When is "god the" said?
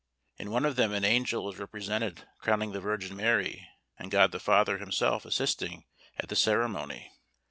4.09-4.39